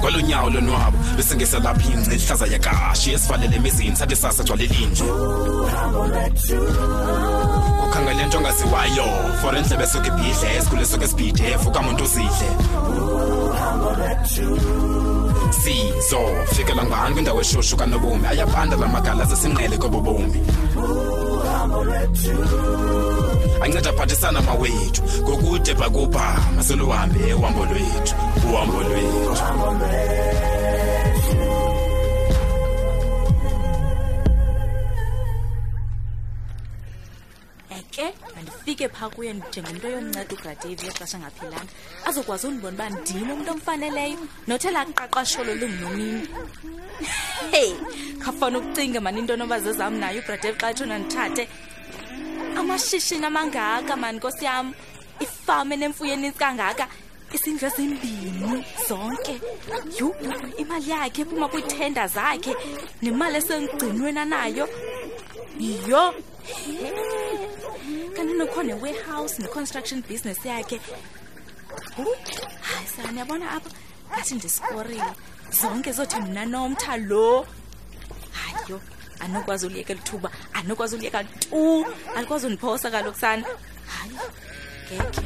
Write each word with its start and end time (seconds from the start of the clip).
kwalonyawo 0.00 0.50
lonwabo 0.50 0.98
bese 1.16 1.34
ngesalapha 1.36 1.88
ingce 1.92 2.14
ihlaza 2.16 2.46
yakashi 2.46 3.12
esivalele 3.12 3.56
emizini 3.56 3.96
sathi 3.96 4.16
sasa 4.16 4.42
gcwale 4.44 4.66
linje 4.66 5.04
ukhanga 7.84 8.12
le 8.16 8.26
nto 8.26 8.38
ongaziwayo 8.38 9.06
for 9.40 9.56
endlebe 9.56 9.84
esuke 9.84 10.08
ibhidle 10.08 10.56
esikhule 10.56 10.82
esuke 10.82 11.04
esibhidef 11.04 11.66
ukamuntu 11.66 12.04
uzidle 12.04 12.48
sizo 15.60 16.20
fikela 16.54 16.84
ngani 16.84 17.12
kwindawo 17.14 17.40
eshushu 17.40 17.76
kanobomi 17.76 18.26
ayabanda 18.26 18.76
la 18.76 18.86
magala 18.88 19.24
zesinqele 19.24 19.78
kobobomi 19.78 20.40
uhambo 21.68 21.84
lwethu 21.84 22.38
anceda 23.62 23.90
aphathisana 23.90 24.40
mawethu 24.42 25.02
ngokude 25.22 25.74
bhakubha 25.74 26.26
masoluhambe 26.56 27.34
uhambo 27.34 27.62
lwethu 27.68 28.14
uhambo 28.44 28.82
lwethu 28.82 30.44
eke 37.78 38.06
mandifike 38.34 38.88
phaa 38.88 39.10
kuye 39.14 39.32
njengomntu 39.34 39.86
yonceda 39.90 40.26
ugradevi 40.34 40.86
yexesha 40.86 41.16
engaphilanga 41.16 41.72
azokwazi 42.08 42.46
undibona 42.46 42.74
uba 42.74 42.86
ndim 42.90 43.30
umntu 43.32 43.50
omfaneleyo 43.52 44.20
nothela 44.48 44.80
qaqasholo 44.96 45.52
lungunomini 45.60 46.28
hey 47.52 47.70
khafana 48.20 48.58
ukucinga 48.58 49.00
mani 49.00 49.18
into 49.20 49.32
onobaze 49.34 49.72
zam 49.78 49.94
nayo 50.00 50.18
ubrade 50.22 50.48
xa 50.60 50.68
etho 50.72 50.84
nandithathe 50.90 51.42
amashishini 52.58 53.26
amangaka 53.30 53.94
mani 54.02 54.18
nkosi 54.18 54.44
yam 54.50 54.66
ifama 55.24 55.72
enemfuyo 55.76 56.12
enintsi 56.16 56.38
kangaka 56.42 56.84
isindlu 57.36 57.64
ezimbini 57.70 58.58
zonke 58.88 59.34
yhu 59.98 60.06
imali 60.62 60.88
yakhe 60.92 61.20
ephuma 61.24 61.46
kwiithenda 61.52 62.04
zakhe 62.16 62.52
nemali 63.02 63.36
esengigcinwena 63.40 64.22
nayo 64.32 64.64
yho 65.90 66.04
kaninokho 68.16 68.60
ne-warehouse 68.68 69.34
ne-construction 69.42 69.98
business 70.10 70.40
yakhe 70.50 70.76
hayi 72.70 72.86
sana 72.94 73.18
yabona 73.20 73.46
apha 73.56 73.68
athi 74.18 74.34
ndisikorile 74.34 75.08
zonke 75.60 75.90
zothi 75.96 76.16
mna 76.24 76.42
nomtha 76.52 76.96
loo 77.10 77.40
yho 78.68 78.80
andinokwazi 79.20 79.66
uliyeka 79.66 79.92
elithuba 79.92 80.28
thuba 80.28 80.50
andinokwazi 80.54 80.96
uliyeka 80.96 81.24
tu 81.24 81.86
alikwazi 82.16 82.46
undiphosa 82.46 82.90
kaloku 82.90 83.18
sana 83.18 83.46
hayi 83.86 84.12
ngeke 84.12 85.22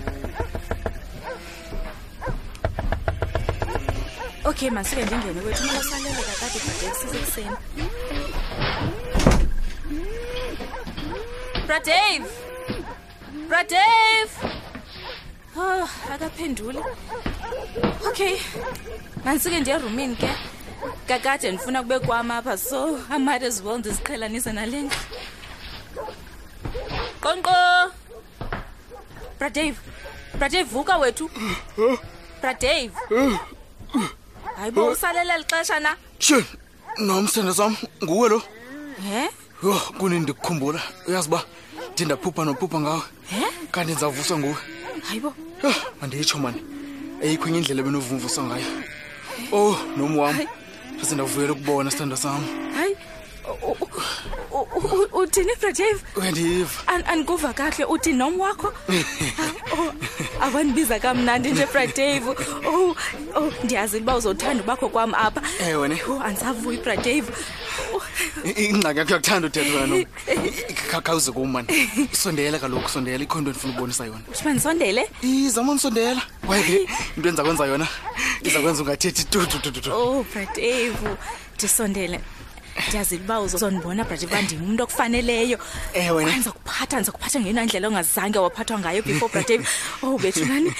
okay 4.49 4.71
masuke 4.71 5.03
ndingene 5.07 5.41
kwethu 5.43 5.63
umntu 5.65 5.79
osalele 5.83 6.23
kakade 6.29 6.59
bradek 6.67 6.95
sisekuseni 6.97 7.57
bradave 11.67 12.27
bradave 13.49 14.33
oh 15.57 15.61
ah, 15.61 16.15
akaphenduli 16.15 16.79
okay 18.09 18.35
mandisuke 19.25 19.61
ndiye 19.61 19.77
erumini 19.77 20.17
ke 20.17 20.29
kakade 21.09 21.49
ndifuna 21.53 21.83
kube 21.83 21.99
kwam 21.99 22.31
apha 22.31 22.57
so 22.57 22.99
amat 23.11 23.43
eziwell 23.43 23.79
ndiziqhelanise 23.79 24.53
nale 24.53 24.81
ndlu 24.83 24.99
qonqo 27.23 27.55
bradave 29.39 29.77
bradave 30.39 30.67
vuka 30.73 30.97
wethu 30.99 31.31
bradave 32.41 32.91
hayi 34.57 34.71
bo 34.71 34.87
usalele 34.93 35.39
li 35.39 35.45
xesha 35.51 35.81
na 35.81 35.97
she 36.19 36.37
nomsende 37.05 37.53
sam 37.55 37.77
nguwe 38.03 38.29
lo 38.33 38.39
e 39.15 39.29
yho 39.63 39.75
kuni 39.99 40.17
ndikukhumbula 40.21 40.81
uyazi 41.09 41.29
uba 41.29 41.41
ndindaphupha 41.93 42.45
nophupha 42.45 42.79
ngawe 42.81 43.03
kanti 43.73 43.93
ndizawuvuswa 43.93 44.39
nguwe 44.39 44.59
hayi 45.09 45.21
bo 45.21 45.31
mandiyitsho 46.01 46.39
mani 46.39 46.61
eyikho 47.23 47.47
nye 47.51 47.59
indlela 47.59 47.81
ebenovumvuswa 47.83 48.43
ngayo 48.45 48.69
o 49.55 49.59
oh, 49.59 49.75
nom 49.99 50.15
wam 50.19 50.37
sendavuyela 51.05 51.53
ukubona 51.53 51.91
sithando 51.91 52.17
sam 52.17 52.47
hayi 52.77 52.97
uthini 55.13 55.57
fredave 55.61 56.03
uyandiva 56.17 56.83
andikuva 57.07 57.53
kakuhle 57.53 57.85
uthi 57.95 58.13
nom 58.13 58.41
wakho 58.41 58.69
awandibiza 60.41 60.97
oh, 60.97 61.01
kamnandi 61.01 61.51
nje 61.51 61.67
fredave 61.67 62.31
o 62.31 62.35
oh, 62.71 62.97
oh, 63.35 63.53
ndiyazile 63.65 64.03
uba 64.03 64.17
uzothanda 64.17 64.63
ubakho 64.63 64.89
kwam 64.89 65.15
apha 65.15 65.43
ewe 65.69 65.89
ne 65.89 65.99
andisavui 66.27 66.79
fredave 66.79 67.31
ingxaki 68.45 68.99
yakho 68.99 69.13
yakuthanda 69.15 69.47
uthetha 69.49 69.77
wena 69.79 69.97
khawuze 71.07 71.31
kuma 71.37 71.61
sondela 72.23 72.57
kaloku 72.63 72.89
sondela 72.95 73.23
ikho 73.25 73.39
nto 73.41 73.51
endifuna 73.51 73.73
ukubonisa 73.73 74.07
yona 74.09 74.23
ndisondele 74.53 75.03
izama 75.23 75.73
undisondela 75.73 76.23
kwaye 76.47 76.77
into 77.17 77.29
endiza 77.29 77.45
kwenza 77.45 77.65
yona 77.71 77.87
iza 78.47 78.59
kwenza 78.63 78.83
ungathethi 78.83 79.23
tutututu 79.33 79.89
oh 79.95 80.25
bradeve 80.33 81.09
ndisondele 81.57 82.19
ndiyazile 82.89 83.23
uba 83.25 83.41
uzondibona 83.41 84.05
brat 84.05 84.23
uba 84.25 84.43
ndim 84.43 84.63
umntu 84.65 84.83
okufaneleyo 84.87 85.57
ewena 85.93 86.31
eh, 86.31 86.37
ndiza 86.37 86.53
kuphatha 86.57 86.97
ndiza 87.01 87.13
kuphatha 87.13 87.39
ngeyona 87.41 87.65
ndlela 87.67 87.87
ongazange 87.89 88.39
waphathwa 88.39 88.77
ngayo 88.81 89.03
before 89.05 89.33
brate 89.33 89.61
ow 90.03 90.15
oh, 90.15 90.19
bethunani 90.19 90.73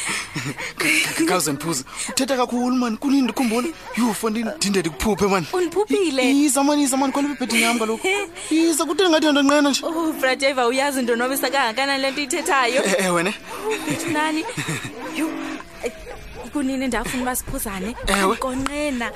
kazen 1.29 1.57
phuze 1.59 1.85
uthetha 2.11 2.35
kakhulu 2.37 2.75
mani 2.77 2.97
kunini 2.97 3.23
ndikhumbule 3.29 3.69
yufo 3.99 4.31
ndindindide 4.31 4.81
ndikuphuphe 4.89 5.27
mani 5.29 5.47
undiphuphile 5.53 6.23
yiza 6.25 6.63
mani 6.65 6.83
yiza 6.83 6.97
mani 6.97 7.13
khwelipha 7.13 7.35
ebhedini 7.37 7.63
yam 7.67 7.79
kaloku 7.79 8.09
yiza 8.51 8.83
kuthe 8.89 9.03
ndingathi 9.05 9.27
yonto 9.29 9.43
ndinqena 9.43 9.71
nje 9.71 9.81
o 9.85 9.89
oh, 9.89 10.13
brateva 10.17 10.63
uyazi 10.69 11.03
ndonobisa 11.05 11.51
kangakanani 11.51 12.03
le 12.03 12.09
nto 12.11 12.21
iyithethayo 12.23 12.81
ewena 13.05 13.31
eh, 13.31 13.37
eh, 13.49 13.59
oh, 13.67 13.87
bethunani 13.87 14.43
kunini 16.53 16.87
ndafuna 16.87 17.23
uba 17.23 17.37
siphuzane 17.37 17.97
konqena 18.45 19.09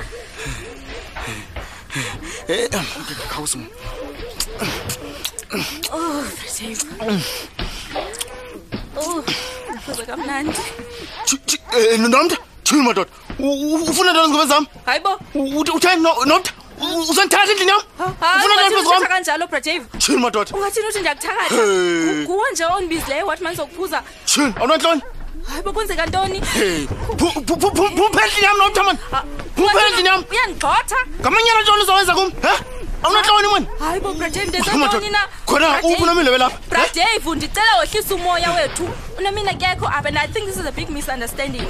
kamnandinomnta 10.07 10.61
eh, 12.35 12.39
thini 12.65 12.83
madoda 12.83 13.11
ufuna 13.39 14.13
ntona 14.13 14.25
zingube 14.25 14.47
zam 14.47 14.67
hayi 14.87 15.01
bo 15.01 15.19
uthi 15.35 15.97
nomnta 16.01 16.53
uzandithakatha 17.11 17.53
endlini 17.53 17.73
yamkanjalo 18.95 19.47
bradavethini 19.53 20.19
madoda 20.27 20.51
ungathini 20.57 20.87
uthi 20.89 20.99
ndiyakuthakatha 21.01 21.67
nguwo 22.23 22.45
nje 22.53 22.65
ondibizileyo 22.65 23.27
wathi 23.27 23.43
manzokuphuza 23.45 24.03
thini 24.31 24.55
awunantloni 24.57 25.03
hayi 25.45 25.63
bokwenzeka 25.63 26.07
ntoni 26.07 26.41
phupha 26.43 27.85
endlini 28.27 28.45
yam 28.45 28.57
nomntu 28.59 28.83
mani 28.85 28.99
ah, 29.13 29.17
ah, 29.17 29.23
phupha 29.57 29.87
endlini 29.87 30.09
yam 30.09 30.25
uyandigxotha 30.31 30.97
ngamanyala 31.21 31.63
ntoni 31.63 31.83
uzawenza 31.83 32.15
kum 32.15 32.31
he 32.31 32.59
awunatlawoni 33.03 33.49
mani 33.49 33.67
hayi 33.79 34.01
bo 34.01 34.15
bradave 34.15 34.47
ndenzentoni 34.49 35.11
na 35.11 35.19
khona 35.47 35.79
uphunomile 35.83 36.31
belapha 36.31 36.59
bradave 36.71 37.31
ndicela 37.37 37.75
wohlisa 37.81 38.15
umoya 38.15 38.51
wethu 38.51 38.89
unomina 39.19 39.53
kekho 39.55 39.87
apha 39.89 40.09
and 40.09 40.19
i 40.19 40.27
think 40.27 40.47
this 40.47 40.57
is 40.57 40.67
a 40.67 40.73
big 40.73 40.91
misunderstanding 40.91 41.67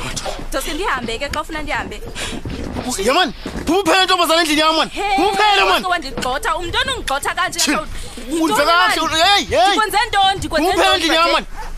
doske 0.52 0.72
ndihambe 0.74 1.18
ke 1.18 1.28
xa 1.34 1.40
ufuna 1.40 1.62
ndihambe 1.62 2.00
ye 2.98 3.12
mani 3.12 3.34
phuphuphele 3.66 4.04
ntombazana 4.04 4.40
endlini 4.40 4.60
yam 4.60 4.76
mani 4.76 4.90
phuphuphele 4.90 5.64
maniwandigxotha 5.70 6.56
umntu 6.56 6.78
onungigxotha 6.78 7.34
kanje 7.34 7.58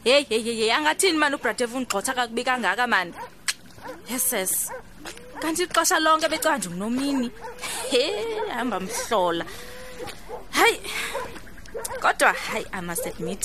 heyi 0.04 0.20
eh. 0.20 0.26
heyi 0.30 0.44
heyi 0.44 0.56
heyi 0.60 0.72
angathini 0.72 1.18
mani 1.18 1.36
ubradeve 1.36 1.74
undigxotha 1.78 2.14
kakubi 2.14 2.44
kangaka 2.44 2.88
mani 2.88 3.14
yeses 4.12 4.72
kanti 5.42 5.64
ixesha 5.64 6.00
lonke 6.00 6.28
becanga 6.30 6.58
ndingunomini 6.58 7.32
he 7.92 8.04
hamba 8.54 8.80
mhlola 8.80 9.46
hayi 10.52 10.80
kodwa 12.02 12.34
hayi 12.52 12.66
imust 12.80 13.08
admit 13.10 13.42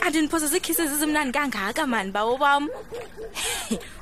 kanti 0.00 0.18
ndiphosa 0.20 0.46
zikhise 0.52 0.84
zizimnandi 0.90 1.32
kangaka 1.38 1.86
mani 1.86 2.10
bawo 2.12 2.36
bam 2.38 2.68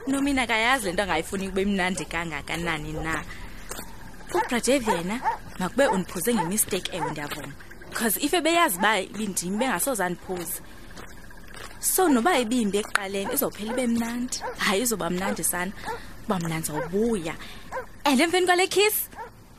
nomina 0.06 0.46
kayazi 0.46 0.86
le 0.86 0.92
nto 0.92 1.02
angayifuni 1.02 1.48
ukube 1.48 1.62
imnandi 1.62 2.04
kangaka 2.04 2.56
nani 2.56 2.92
na 2.92 3.22
ubradeve 4.34 4.92
yena 4.92 5.16
makube 5.58 5.86
undiphuze 5.86 6.34
ngemisteki 6.34 6.90
ewe 6.96 7.10
ndiyavuma 7.10 7.52
because 7.90 8.16
ife 8.20 8.40
beyazi 8.40 8.78
uba 8.78 8.98
bindim 9.14 9.58
bengasozandiphuze 9.58 10.58
so 11.80 12.08
noba 12.08 12.34
ibimbi 12.42 12.78
ekuqaleni 12.82 13.30
izophela 13.34 13.72
ibe 13.72 13.86
mnandi 13.86 14.36
hayi 14.64 14.82
izoba 14.82 15.06
mnandi 15.10 15.42
sana 15.44 15.72
uba 16.26 16.36
mnandi 16.42 16.66
zawubuya 16.68 17.34
and 18.04 18.20
emveni 18.20 18.46
kwale 18.46 18.66
khisi 18.66 19.04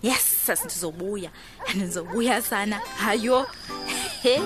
yes 0.01 0.23
sasi 0.45 0.65
ndizobuya 0.65 1.29
and 1.69 1.75
ndizobuya 1.77 2.41
sana 2.41 2.81
hayo 2.97 3.45
he 4.21 4.39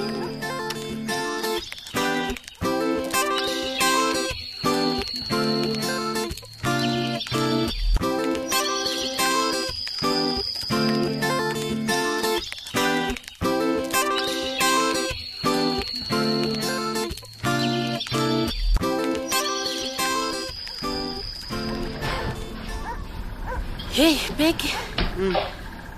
Hey, 23.93 24.17
Becky. 24.37 24.71
Mm. 25.17 25.35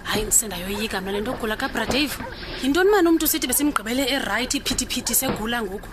hayi 0.04 0.24
ndisendayoyika 0.24 1.02
mna 1.02 1.12
le 1.12 1.22
nto 1.22 1.34
gula 1.34 1.56
kabradeve 1.58 2.18
yintoni 2.64 2.90
mani 2.90 3.08
umntu 3.10 3.28
sithi 3.28 3.46
besimgqibele 3.48 4.04
erayithi 4.14 4.58
iphithiphithi 4.58 5.14
segula 5.16 5.58
ngoku 5.64 5.90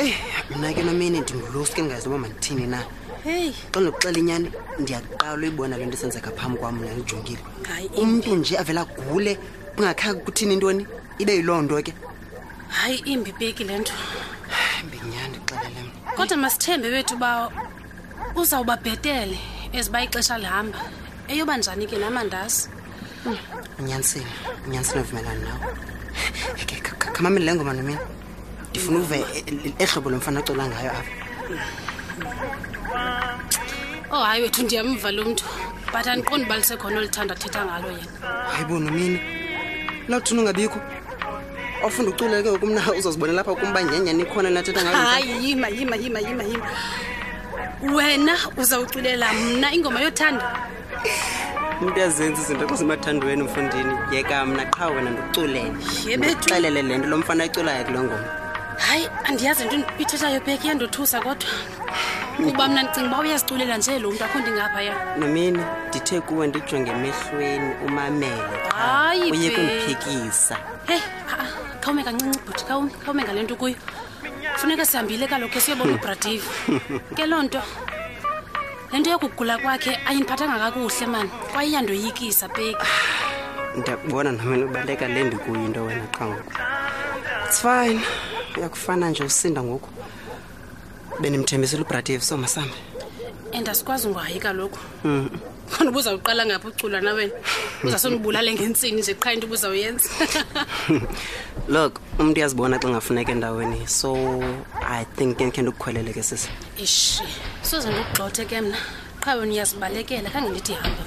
eyi 0.00 0.10
eh, 0.14 0.20
mna 0.54 0.70
ke 0.74 0.82
nomini 0.86 1.18
ndingulosi 1.20 1.72
ke 1.74 1.80
ndingazi 1.82 2.06
noba 2.06 2.18
mandithini 2.22 2.66
na 2.70 2.78
heyi 3.26 3.50
xa 3.74 3.78
ndokuxela 3.82 4.18
inyani 4.22 4.48
ndiyaqala 4.80 5.34
uyibona 5.42 5.74
le 5.78 5.84
nto 5.86 5.96
esenzeka 5.98 6.30
phambi 6.38 6.56
kwam 6.62 6.74
mna 6.78 6.90
ndijongile 6.94 7.42
hayi 7.68 7.86
umntu 8.00 8.28
nje 8.38 8.54
avele 8.62 8.80
agule 8.86 9.32
kungakha 9.74 10.08
kuthini 10.22 10.54
intoni 10.54 10.82
ibe 11.22 11.32
yiloo 11.36 11.60
nto 11.66 11.74
ke 11.86 11.92
hayi 12.76 12.96
imbi 13.12 13.32
peki 13.38 13.64
le 13.66 13.74
nto 13.82 13.94
mbinyani 14.86 15.36
ndixelele 15.38 15.90
kodwa 16.16 16.36
masithembe 16.42 16.88
wethu 16.94 17.14
uba 17.18 17.30
uzawuba 18.38 18.76
bhetele 18.82 19.36
ezi 19.76 19.88
uba 19.90 19.98
ixesha 20.06 20.38
lihamba 20.38 20.78
eyoba 21.32 21.56
njani 21.56 21.86
ke 21.86 21.96
namandasi 21.98 22.68
unyanisile 23.78 24.24
unyanisile 24.66 25.00
uvumelani 25.00 25.40
nawe 25.44 25.60
khamamini 27.14 27.44
le 27.46 27.54
ngoma 27.54 27.72
nomini 27.72 27.98
ndifuna 28.70 28.98
uve 28.98 29.16
ehlobo 29.78 30.10
lomfana 30.10 30.40
acula 30.40 30.66
ngayo 30.66 30.90
apha 30.98 31.12
oh 34.12 34.24
hayi 34.24 34.42
wethu 34.42 34.62
ndiyamva 34.62 35.12
lo 35.12 35.24
mntu 35.24 35.44
but 35.92 36.06
andiqondi 36.06 36.46
uba 36.46 36.56
lisekhona 36.56 36.98
olithanda 36.98 37.34
athetha 37.34 37.64
ngalo 37.64 37.88
yena 37.98 38.16
hayi 38.52 38.64
bo 38.64 38.74
nomini 38.78 39.20
lawuthini 40.08 40.40
ungabikho 40.40 40.80
ofunda 41.84 42.10
uculeke 42.10 42.42
ke 42.42 42.50
ngoku 42.50 42.66
mna 42.66 42.82
uzozibona 42.92 43.32
lapha 43.32 43.54
kumba 43.54 43.80
nyenyani 43.82 44.22
ikhona 44.22 44.50
nathetha 44.50 44.82
ngayohayi 44.82 45.32
hayi 45.32 45.44
yima 45.48 45.68
yima 45.68 45.96
yima 45.96 46.20
yima 46.20 46.42
yima 46.44 46.68
wena 47.94 48.34
uzawuculela 48.56 49.32
mna 49.32 49.74
ingoma 49.74 50.00
yothanda 50.00 50.68
umntu 51.82 52.00
azenzi 52.06 52.40
izinto 52.42 52.64
kusemathandweni 52.70 53.42
mfundini 53.46 53.92
yeka 54.14 54.36
mna 54.48 54.64
qha 54.74 54.84
wena 54.94 55.10
ndiuculeleuxelele 55.14 56.80
le 56.88 56.94
nto 56.98 57.08
lo 57.10 57.16
mfana 57.20 57.42
aculayo 57.44 57.84
kulo 57.86 58.00
ngoma 58.04 58.20
hayi 58.86 59.04
andiyazi 59.28 59.62
nto 59.68 59.76
ithethayo 60.02 60.38
bheki 60.46 60.66
iyandothusa 60.66 61.16
kodwa 61.26 61.50
kuba 62.44 62.64
mna 62.68 62.80
ndicinga 62.82 63.08
uba 63.10 63.18
uyaziculela 63.24 63.74
nje 63.78 63.92
lo 64.02 64.08
mntu 64.12 64.22
akho 64.24 64.38
ndingaphaya 64.40 64.92
nomini 65.18 65.62
ndithe 65.88 66.20
kuwe 66.26 66.44
ndijonge 66.46 66.90
emehlweni 66.96 67.68
umamele 67.86 68.42
hayi 68.78 69.32
uye 69.32 69.50
kundiphekisa 69.56 70.56
hey 70.90 71.02
khawume 71.82 72.02
kancinci 72.06 72.38
bhuti 72.46 72.64
khawume 73.04 73.20
ngale 73.22 73.42
nto 73.42 73.54
kuyo 73.56 73.76
funeka 74.58 74.86
sihambile 74.86 75.26
kaloku 75.26 75.58
esiyobona 75.58 75.92
ubradive 75.98 76.46
ke 77.16 77.26
loo 77.26 77.42
nto 77.42 77.60
le 78.92 78.98
nto 79.00 79.08
yokugula 79.10 79.54
kwakhe 79.58 79.92
ayindiphathanga 80.08 80.58
kakuhle 80.62 81.06
mani 81.12 81.30
kwayiyandoyikisa 81.52 82.48
peki 82.48 82.86
ndiyakubona 83.78 84.32
namina 84.32 84.66
ubaleka 84.66 85.08
le 85.08 85.24
ndikuyo 85.24 85.64
into 85.66 85.84
wena 85.84 86.06
qha 86.14 86.24
ngoku 86.28 86.50
it's 87.46 87.60
fine 87.62 88.00
uyakufana 88.56 89.10
nje 89.10 89.24
usinda 89.24 89.62
ngoku 89.62 89.88
benimthembisile 91.20 91.82
ubratief 91.82 92.22
so 92.22 92.36
masambe 92.36 92.76
and 93.54 93.68
asikwazi 93.68 94.08
ungayi 94.08 94.38
kaloku 94.40 94.78
mm 95.04 95.28
-mm 95.32 95.51
khona 95.72 95.90
ubuzawuqala 95.90 96.42
ngapha 96.46 96.68
ucula 96.68 96.98
na 97.04 97.12
wena 97.16 97.32
uzasondibulale 97.86 98.50
ngentsini 98.54 99.00
nje 99.00 99.12
qha 99.22 99.28
into 99.34 99.46
ubuzawuyenza 99.48 100.06
look 101.74 101.94
umntu 102.20 102.38
uyazibona 102.40 102.76
xa 102.82 102.88
ngafuneka 102.92 103.30
endaweni 103.36 103.80
so 103.98 104.08
i 104.82 105.00
think 105.16 105.30
khe 105.54 105.60
ndikukhwelele 105.62 106.10
ke 106.16 106.22
sisi 106.28 106.48
ish 106.84 106.98
soze 107.68 107.86
ndikugxothe 107.90 108.42
ke 108.50 108.56
mna 108.64 108.76
qha 109.22 109.30
wena 109.38 109.52
uyazibalekela 109.54 110.28
khange 110.34 110.48
ndithi 110.52 110.72
hamba 110.82 111.02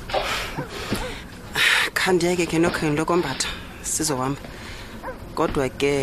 khandiyeke 2.00 2.44
khe 2.52 2.58
nokhe 2.64 2.84
into 2.90 3.04
kombatha 3.10 3.48
sizohamba 3.94 4.42
kodwa 5.38 5.70
ke 5.80 5.94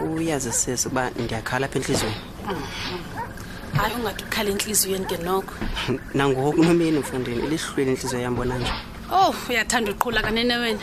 uyazisisa 0.00 0.86
uba 0.90 1.02
ndiyakhala 1.22 1.66
apha 1.66 1.76
entliziyweni 1.78 2.18
mm-hmm 2.48 3.43
hayi 3.78 3.94
ungadukhala 3.94 4.50
entliziyweni 4.50 5.04
ke 5.04 5.16
noko 5.16 5.54
nangoku 6.14 6.64
nomeni 6.64 6.98
mfondini 6.98 7.44
elihlweni 7.44 7.90
intliziyo 7.90 8.22
yambona 8.22 8.58
nje 8.58 8.72
owu 9.12 9.30
oh, 9.46 9.50
uyathanda 9.50 9.92
uqhula 9.92 10.22
kanene 10.22 10.56
wena 10.56 10.80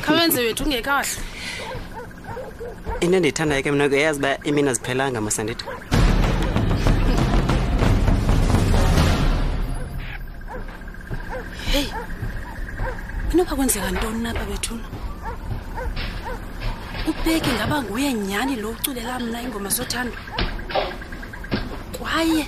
khawenze 0.00 0.40
wethu 0.40 0.64
ungekahle 0.64 1.08
into 3.00 3.16
endiyithandayo 3.16 3.62
ke 3.62 3.70
mna 3.72 3.88
kuyazi 3.88 4.18
uba 4.18 4.30
imini 4.44 4.68
aziphelanga 4.68 5.20
masandithi 5.20 5.64
heyi 11.72 11.88
inoba 13.32 13.56
kwenzeka 13.56 13.90
ntoni 13.90 14.18
napha 14.22 14.44
bethuna 14.44 14.84
ubeki 17.08 17.50
ngaba 17.52 17.82
nguye 17.82 18.12
nyhani 18.14 18.56
lo 18.56 18.70
uculela 18.70 19.18
mna 19.18 19.42
ingoma 19.42 19.68
zothando 19.68 20.14
kwaye 22.12 22.42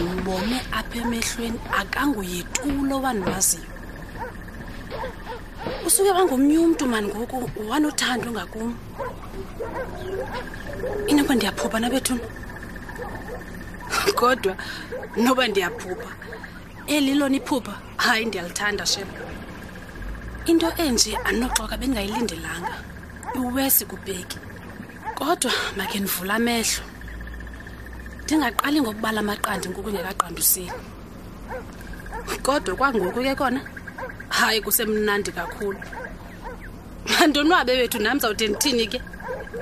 ndimbone 0.00 0.56
apha 0.78 0.98
emehlweni 1.04 1.58
akanguyetulo 1.80 2.94
wandiwaziyo 3.04 3.66
usuke 5.86 6.12
bangomnye 6.16 6.56
umntu 6.64 6.84
mani 6.92 7.06
ngoku 7.08 7.38
wanothando 7.70 8.28
ngakum 8.34 8.70
inoba 11.10 11.32
ndiyaphupha 11.34 11.78
nabethuna 11.82 12.26
kodwa 14.20 14.54
noba 15.24 15.42
ndiyaphupha 15.50 16.10
eli 16.94 17.12
lona 17.18 17.36
iphupha 17.40 17.74
hayi 18.04 18.24
ndiyalithanda 18.28 18.84
shem 18.92 19.08
into 20.50 20.68
enje 20.84 21.10
andinoxoka 21.28 21.74
bendingayilindelanga 21.80 22.72
iwesi 23.38 23.82
kubheki 23.90 24.38
kodwa 25.18 25.52
makhe 25.76 25.98
ndivula 26.00 26.34
amehlo 26.40 26.84
ndingaqali 28.28 28.78
ngokubala 28.84 29.18
amaqandi 29.24 29.66
ngoku 29.68 29.90
ngekaqanduseni 29.90 32.40
kodwa 32.44 32.72
kwangoku 32.78 33.20
ke 33.26 33.32
kona 33.40 33.60
hayi 34.36 34.58
kusemnandi 34.64 35.30
kakhulu 35.36 35.78
mandonwabe 37.10 37.72
wethu 37.80 37.98
nam 38.04 38.16
zawuthi 38.22 38.44
ndithini 38.50 38.84
ke 38.92 38.98